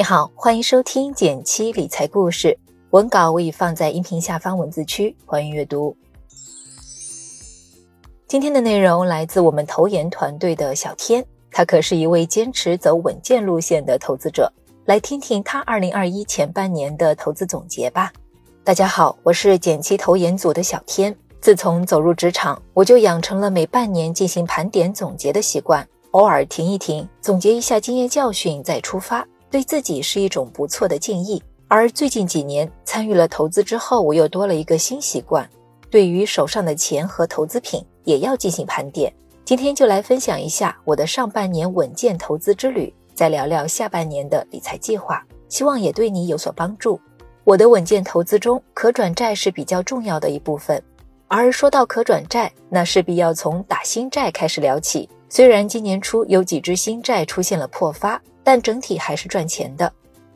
[0.00, 2.58] 你好，欢迎收听减七理财故事。
[2.88, 5.94] 文稿我已放在音频下方文字区，欢迎阅读。
[8.26, 14.50] 今天的内容来自我们投研团队的小天，他可是一位坚持走稳健路线的投资者。
[14.86, 18.10] 来听听他二零二一前半年的投资总结吧。
[18.64, 21.14] 大家好，我是减七投研组的小天。
[21.42, 29.28] 自从走入职场，我就养成了每半年进行盘点总结的习惯，偶尔停一停，总结一下经验教训再出发。
[29.50, 31.42] 对自己是一种不错的建议。
[31.68, 35.48] 而最近几年参与了投资之后，我又多了一个新习惯，
[35.90, 39.12] 对于手上的钱和投资品也要进行盘点。
[39.44, 47.00] 今天就来分享一下我的上半年稳健投资之旅，再聊聊下半年的理财计划，希望也对你有所帮助。
[47.44, 50.80] 我的稳健投资中，可转债是比较重要的一部分。
[51.26, 55.08] 而说到可转债，那势必要从打新债开始聊起。
[55.28, 58.20] 虽然今年初有几只新债出现了破发。
[58.50, 59.92] 但整体还是赚钱的。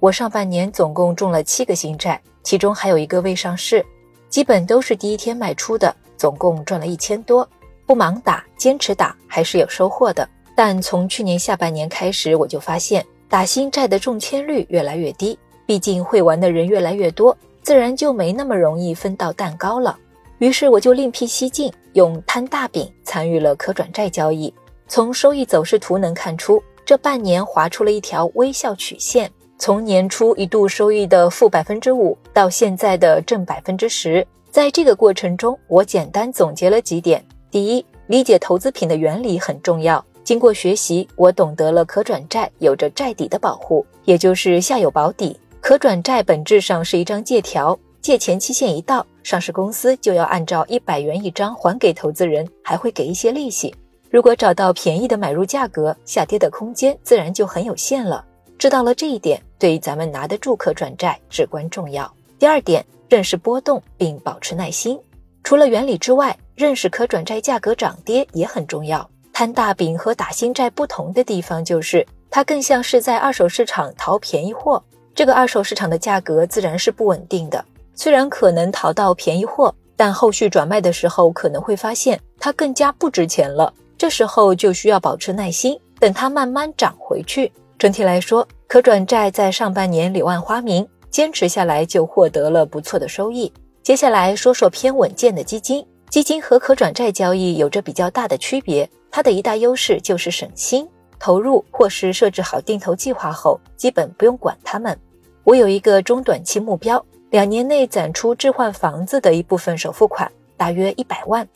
[0.00, 3.84] 我上半年总共中了七个新债，其中还有一个未上市，
[4.30, 7.46] 基本都是第一天卖出的，总共赚了一千多。
[7.84, 10.26] 不盲打，坚持打，还是有收获的。
[10.56, 19.98] 但从去年下半年开始，我就发现打新债的中签率越来越低，毕竟会玩的人越来越多，自然就没那么容易分到蛋糕了。
[20.38, 24.50] 于是我就另辟蹊径，用摊大饼参与了可转债交易。
[24.86, 26.62] 从收益走势图能看出。
[26.88, 34.26] 这半年划出了一条微笑曲线，从年初一度收益的负百分之五到现在的正百分之十。
[34.50, 40.02] 在这个过程中，我简单总结了几点：第一，理解投资品的原理很重要。
[40.24, 45.38] 经过学习，我懂得了可转债有着债底的保护，也就是下有保底。
[45.60, 53.74] 可转债本质上是一张借条，借钱期限一到，上市公司就要按照一百元一张还给投资人，还会给一些利息。
[54.10, 58.24] 如果找到便宜的买入价格，下跌的空间自然就很有限了。
[58.58, 62.10] 知道了这一点，对于咱们拿得住可转债至关重要。
[62.38, 64.98] 第二点，认识波动并保持耐心。
[65.44, 69.08] 除了原理之外，认识可转债价格涨跌也很重要。
[69.32, 74.82] 摊大饼和打新债不同的地方就是，它更像是在二手市场淘便宜货。
[75.14, 77.64] 这个二手市场的价格自然是不稳定的，
[77.94, 83.72] 虽然可能淘到便宜货，但后续转卖的时候可能会发现它更加不值钱了。
[83.98, 87.52] 这时候就需要保持耐心，等它慢慢涨回去。
[87.76, 93.52] 整体来说，可转债在上半年柳暗花明，坚持下来就获得了不错的收益。
[93.82, 95.84] 接下来说说偏稳健的基金。
[96.10, 100.88] 基金和可转债交易有着比较大的区别，它的一大优势就是省心，
[101.18, 104.98] 投入或是设置好定投计划后，基本不用管它们。
[105.44, 111.46] 我有一个中短期目标，两年内攒出置换房子的一部分首付款，大约一百万。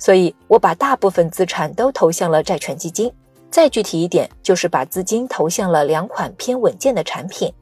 [0.00, 3.12] 所以，我把大部分资产都投向了债券基金。
[3.50, 7.52] 再具体一点，就是把资金投向了两款偏稳健的产品，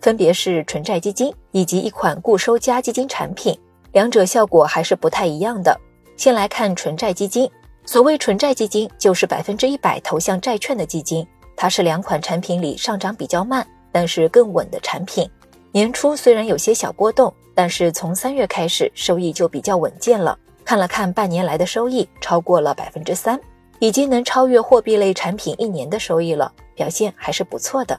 [0.00, 3.58] 分别是纯债基金以及一款固收加基金产品。
[3.92, 5.74] 两者效果还是不太一样的。
[6.18, 7.50] 先来看纯债基金。
[7.86, 11.26] 所谓纯债基金，就是百分之一百投向债券的基金。
[11.56, 15.26] 它是两款产品里上涨比较慢，但是更稳的产品。
[15.72, 20.36] 年初虽然有些小波动，但是从三月开始，收益就比较稳健了。
[20.66, 23.40] 看了看半年来的收益，超过了百分之三，
[23.78, 27.96] 已经能超越货币类产品一年的收益了，表现还是不错的。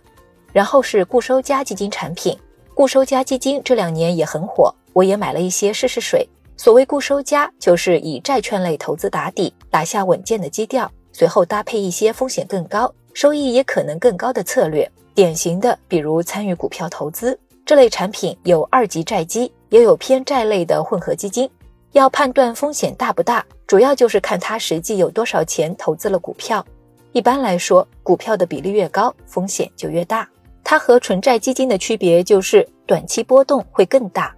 [0.51, 2.37] 然后是固收加基金产品，
[2.73, 6.27] 固收加基金这两年也很火，我也买了一些试试水。
[6.57, 14.89] 所谓固收加，就是以债券类投资打底，打下稳健的基调，随后搭配一些风险更高、收益也可能更高的策略。
[15.15, 21.49] 典型的，比如参与股票投资这类产品，有二级债基，也有偏债类的混合基金。
[21.97, 26.63] 要判断风险大不大，主要就是看他实际有多少钱投资了股票。
[27.11, 30.27] 一般来说，股票的比例越高，风险就越大。
[30.63, 34.31] 它和纯债基金的区别就是短期波动会更大。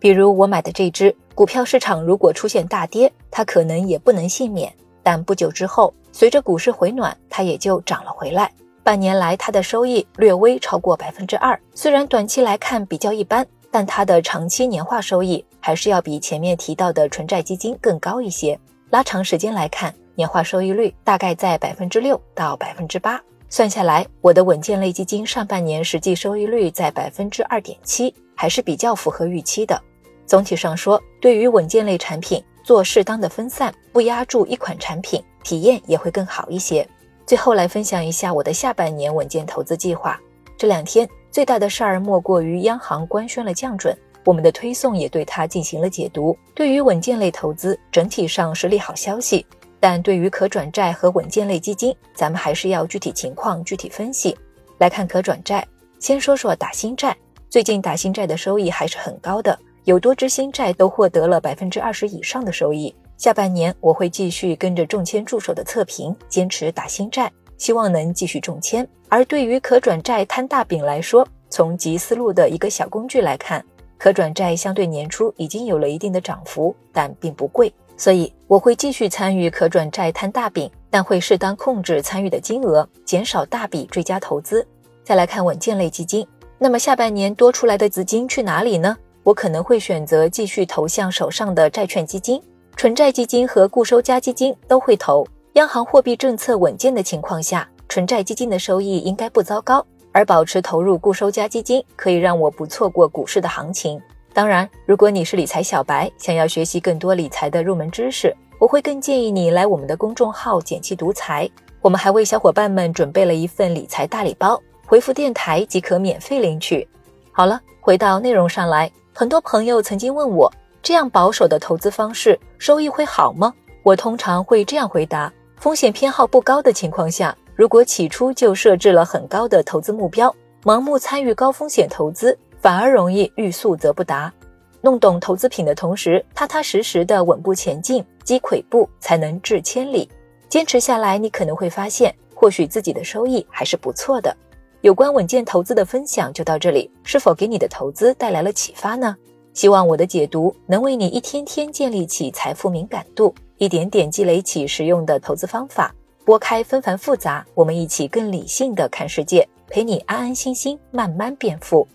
[0.00, 4.72] 比如我买的这只股票，市场如果出现大跌，它可能也不能幸免。
[5.02, 8.50] 但不久之后，随着股市回暖，它也就涨了回来。
[8.82, 13.46] 半年来，它的收益略微超过百分之二，虽然短期来看比较一般。
[13.70, 18.60] 但它的长期年化收益还是要比前面提到的纯债基金更高一些。
[18.90, 23.18] 拉长时间来看，年化收益率大概在百分之六到百分之八。
[23.48, 29.80] 算下来，我的稳健类基金上半年实际收益率在百分之二点七，还是比较符合预期的。
[30.26, 36.86] 总体上说，对于稳健类产品做适当的分散，不压住一款产品，体验也会更好一些。
[37.24, 40.20] 最后来分享一下我的下半年稳健投资计划。
[40.58, 41.08] 这两天。
[41.34, 46.36] 最大的事儿莫过于央行官宣了降准，我们的推送也对它进行了解读。
[46.54, 49.44] 对于稳健类投资，整体上是利好消息，
[49.78, 54.36] 但对于可转债和稳健类基金，咱们还是要具体情况具体分析。
[54.78, 55.66] 来看可转债，
[56.00, 57.16] 先说说打新债，
[57.48, 62.94] 最近打新债的收益还是很高的，有多只新债都获得了百分之二十以上的收益。
[63.16, 68.86] 下半年我会继续跟着中签助手的测评，坚持打新债，希望能继续中签。
[69.08, 73.64] 而对于可转债摊大饼来说，从集思路的一个小工具来看，
[73.98, 84.66] 可转债相对年初已经有了一定的涨幅，但并不贵，所以我会继续参与可转债摊大饼，但会适当控制参与的金额，减少大笔追加投资。
[85.02, 86.26] 再来看稳健类基金，
[86.58, 88.96] 那么下半年多出来的资金去哪里呢？
[89.22, 92.42] 我可能会选择继续投向手上的债券基金。
[92.76, 95.26] 纯债基金和固收加基金都会投。
[95.54, 99.86] 央行货币政策稳健的情况下，纯债基金的收益应该不糟糕。
[100.14, 104.00] 而保持投入固收加基金，可以让我不错过股市的行情。
[104.32, 111.50] 当然，如果你是理财小白，想要学习更多理财的入门知识，我会更建议你来我们的公众号“简七独裁”。
[111.82, 116.88] 我们还为小伙伴们准备了一份理财大礼包，回复电台即可免费领取。
[117.32, 120.48] 好了，回到内容上来，很多朋友曾经问我。
[120.80, 123.52] 这样保守的投资方式收益会好吗？
[123.82, 130.34] 我通常会这样回答：风险偏好不高的情况下，如果起初就设置了很高的投资目标，
[130.64, 134.32] 盲目参与高风险投资，反而容易欲速则不达。
[134.80, 140.10] 弄懂投资品的同时，踏踏实实的稳步前进，积跬步才能至千里。
[140.48, 144.36] 坚持下来，你可能会发现，或许自己的收益还是不错的。
[144.80, 149.16] 有关稳健投资的分享就到这里，是否给你的投资带来了启发呢？
[149.54, 155.94] 希望我的解读能为你一天天建立起财富敏感度，一点点积累起实用的投资方法，
[156.24, 161.86] 拨开纷繁复杂，我们一起更理性的看世界，陪你安安心心慢慢变富。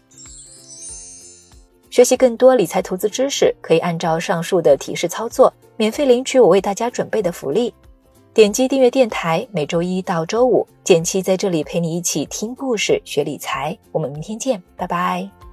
[1.89, 7.73] 学习更多理财投资知识，可以按照上述的提示操作，免费领取我为大家准备的福利。
[8.31, 13.75] 点击订阅电台，每周一到周五，简七在这里陪你一起听故事、学理财。
[13.91, 15.48] 我们明天见，拜拜。